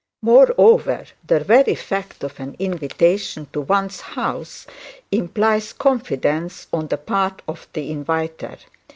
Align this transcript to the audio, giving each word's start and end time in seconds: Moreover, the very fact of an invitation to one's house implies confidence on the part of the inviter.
Moreover, 0.23 1.05
the 1.27 1.39
very 1.41 1.75
fact 1.75 2.23
of 2.23 2.39
an 2.39 2.55
invitation 2.57 3.45
to 3.53 3.61
one's 3.61 4.01
house 4.01 4.65
implies 5.11 5.73
confidence 5.73 6.65
on 6.73 6.87
the 6.87 6.97
part 6.97 7.43
of 7.47 7.67
the 7.73 7.91
inviter. 7.91 8.57